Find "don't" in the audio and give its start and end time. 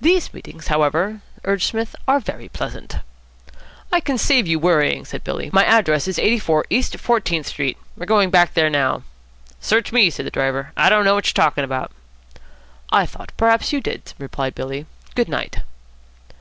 10.88-11.04